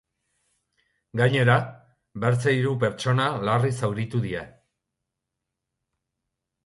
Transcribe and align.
Gainera, 1.21 1.57
beste 2.25 2.53
hiru 2.55 2.73
pertsona 2.85 3.29
larri 3.51 3.73
zauritu 3.81 4.23
dira. 4.27 4.43